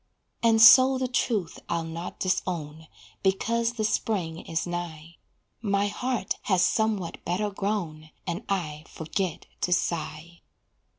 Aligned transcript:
And 0.41 0.59
so 0.59 0.97
the 0.97 1.07
truth 1.07 1.59
I'll 1.69 1.83
not 1.83 2.19
disown, 2.19 2.87
Because 3.21 3.73
the 3.73 3.83
spring 3.83 4.39
is 4.39 4.65
nigh; 4.65 5.17
My 5.61 5.89
heart 5.89 6.37
has 6.49 6.63
somewhat 6.65 7.23
better 7.23 7.51
grown, 7.51 8.09
And 8.25 8.41
I 8.49 8.85
forget 8.89 9.45
to 9.61 9.71
sigh. 9.71 10.41